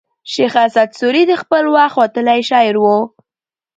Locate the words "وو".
2.83-2.97